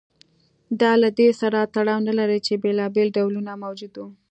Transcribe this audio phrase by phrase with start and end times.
[0.81, 4.01] دا له دې سره تړاو نه لري چې بېلابېل ډولونه موجود و